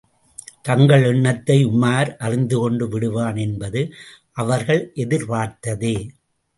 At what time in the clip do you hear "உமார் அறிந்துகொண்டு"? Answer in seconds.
1.65-2.87